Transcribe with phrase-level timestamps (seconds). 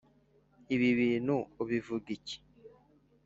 [0.75, 2.37] Ibibintu ubivuga iki